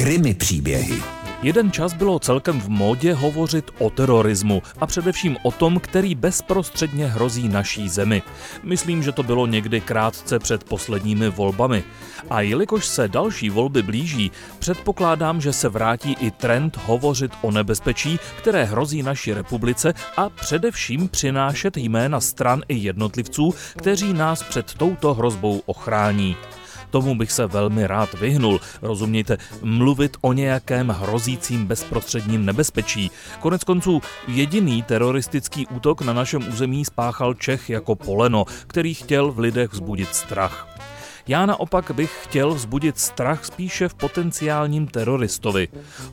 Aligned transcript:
Krymy 0.00 0.34
příběhy. 0.34 1.02
Jeden 1.42 1.72
čas 1.72 1.92
bylo 1.92 2.18
celkem 2.18 2.60
v 2.60 2.68
módě 2.68 3.14
hovořit 3.14 3.70
o 3.78 3.90
terorismu 3.90 4.62
a 4.80 4.86
především 4.86 5.36
o 5.42 5.50
tom, 5.50 5.80
který 5.80 6.14
bezprostředně 6.14 7.06
hrozí 7.06 7.48
naší 7.48 7.88
zemi. 7.88 8.22
Myslím, 8.62 9.02
že 9.02 9.12
to 9.12 9.22
bylo 9.22 9.46
někdy 9.46 9.80
krátce 9.80 10.38
před 10.38 10.64
posledními 10.64 11.28
volbami. 11.28 11.84
A 12.30 12.40
jelikož 12.40 12.86
se 12.86 13.08
další 13.08 13.50
volby 13.50 13.82
blíží, 13.82 14.30
předpokládám, 14.58 15.40
že 15.40 15.52
se 15.52 15.68
vrátí 15.68 16.16
i 16.20 16.30
trend 16.30 16.78
hovořit 16.84 17.32
o 17.42 17.50
nebezpečí, 17.50 18.18
které 18.38 18.64
hrozí 18.64 19.02
naší 19.02 19.32
republice 19.32 19.94
a 20.16 20.28
především 20.28 21.08
přinášet 21.08 21.76
jména 21.76 22.20
stran 22.20 22.62
i 22.68 22.74
jednotlivců, 22.74 23.54
kteří 23.76 24.12
nás 24.12 24.42
před 24.42 24.74
touto 24.74 25.14
hrozbou 25.14 25.62
ochrání. 25.66 26.36
Tomu 26.90 27.14
bych 27.14 27.32
se 27.32 27.46
velmi 27.46 27.86
rád 27.86 28.14
vyhnul. 28.14 28.60
Rozumějte, 28.82 29.36
mluvit 29.62 30.16
o 30.20 30.32
nějakém 30.32 30.88
hrozícím 30.88 31.66
bezprostředním 31.66 32.46
nebezpečí. 32.46 33.10
Konec 33.40 33.64
konců 33.64 34.00
jediný 34.28 34.82
teroristický 34.82 35.66
útok 35.66 36.00
na 36.02 36.12
našem 36.12 36.48
území 36.48 36.84
spáchal 36.84 37.34
Čech 37.34 37.70
jako 37.70 37.94
poleno, 37.94 38.44
který 38.66 38.94
chtěl 38.94 39.32
v 39.32 39.38
lidech 39.38 39.72
vzbudit 39.72 40.14
strach. 40.14 40.70
Já 41.28 41.46
naopak 41.46 41.90
bych 41.90 42.18
chtěl 42.22 42.54
vzbudit 42.54 42.98
strach 42.98 43.44
spíše 43.44 43.88
v 43.88 43.94
potenciálním 43.94 44.86
teroristovi. 44.86 45.68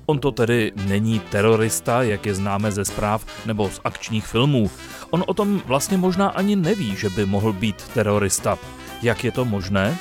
On 0.06 0.20
to 0.20 0.32
tedy 0.32 0.72
není 0.76 1.20
terorista, 1.20 2.04
jak 2.04 2.26
je 2.26 2.36
známe 2.36 2.72
ze 2.72 2.86
zpráv 2.86 3.26
nebo 3.46 3.70
z 3.70 3.80
akčních 3.84 4.26
filmů. 4.26 4.72
On 5.10 5.24
o 5.28 5.34
tom 5.34 5.62
vlastně 5.66 5.98
možná 5.98 6.30
ani 6.30 6.56
neví, 6.56 6.96
že 6.96 7.10
by 7.10 7.26
mohl 7.26 7.54
být 7.54 7.88
terorista. 7.94 8.58
Jak 9.02 9.24
je 9.24 9.32
to 9.32 9.46
možné? 9.46 9.98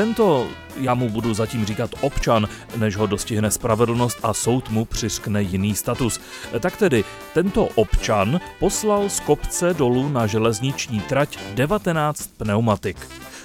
Tento, 0.00 0.48
já 0.76 0.94
mu 0.94 1.10
budu 1.10 1.34
zatím 1.34 1.64
říkat 1.64 1.90
občan, 2.00 2.48
než 2.76 2.96
ho 2.96 3.06
dostihne 3.06 3.50
spravedlnost 3.50 4.18
a 4.22 4.34
soud 4.34 4.70
mu 4.70 4.84
přiskne 4.84 5.42
jiný 5.42 5.74
status. 5.74 6.20
Tak 6.60 6.76
tedy, 6.76 7.04
tento 7.34 7.64
občan 7.74 8.40
poslal 8.58 9.08
z 9.08 9.20
kopce 9.20 9.74
dolů 9.74 10.08
na 10.08 10.26
železniční 10.26 11.00
trať 11.00 11.38
19 11.54 12.26
pneumatik. 12.36 12.96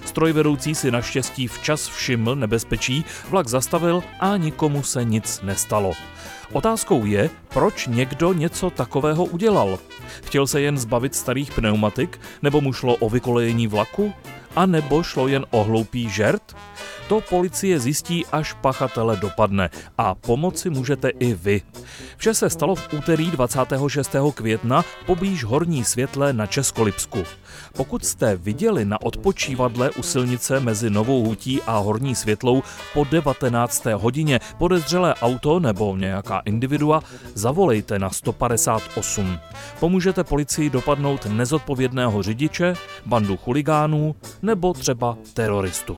Strojvedoucí 0.06 0.76
si 0.76 0.92
naštěstí 0.92 1.48
včas 1.48 1.88
všiml 1.88 2.36
nebezpečí, 2.36 3.06
vlak 3.30 3.48
zastavil 3.48 4.04
a 4.20 4.38
nikomu 4.38 4.84
se 4.84 5.04
nic 5.04 5.42
nestalo. 5.44 5.94
Otázkou 6.52 7.06
je, 7.06 7.30
proč 7.50 7.88
někdo 7.88 8.34
něco 8.34 8.70
takového 8.70 9.26
udělal. 9.26 9.80
Chtěl 10.24 10.48
se 10.48 10.62
jen 10.62 10.78
zbavit 10.78 11.16
starých 11.16 11.52
pneumatik, 11.52 12.20
nebo 12.42 12.62
mu 12.62 12.74
šlo 12.74 12.96
o 12.96 13.10
vykolejení 13.10 13.68
vlaku? 13.68 14.14
A 14.56 14.66
nebo 14.66 15.04
šlo 15.04 15.28
jen 15.28 15.46
o 15.52 15.64
hloupý 15.64 16.10
žert? 16.10 16.56
To 17.08 17.22
policie 17.22 17.80
zjistí, 17.80 18.26
až 18.32 18.54
pachatele 18.54 19.18
dopadne 19.18 19.70
a 19.98 20.16
pomoci 20.16 20.70
můžete 20.70 21.10
i 21.10 21.34
vy. 21.34 21.62
Vše 22.18 22.34
se 22.34 22.50
stalo 22.50 22.76
v 22.76 22.94
úterý 22.94 23.32
26. 23.32 24.16
května 24.36 24.84
poblíž 25.06 25.44
Horní 25.44 25.84
světle 25.84 26.34
na 26.34 26.46
Českolipsku. 26.46 27.24
Pokud 27.74 28.06
jste 28.06 28.36
viděli 28.36 28.86
na 28.86 29.02
odpočívadle 29.02 29.92
u 29.92 30.04
silnice 30.04 30.60
mezi 30.60 30.90
Novou 30.90 31.26
Hutí 31.26 31.62
a 31.62 31.78
Horní 31.78 32.16
světlou 32.16 32.64
po 32.94 33.04
19. 33.04 33.86
hodině 33.86 34.40
podezřelé 34.58 35.16
auto 35.16 35.60
nebo 35.60 35.96
nějaká 35.98 36.40
individua, 36.46 37.02
zavolejte 37.34 38.00
na 38.00 38.10
158. 38.10 39.40
Pomůžete 39.80 40.24
policii 40.24 40.70
dopadnout 40.70 41.26
nezodpovědného 41.26 42.24
řidiče, 42.24 42.74
bandu 43.06 43.38
chuligánů 43.38 44.16
nebo 44.42 44.74
třeba 44.74 45.18
teroristu. 45.34 45.96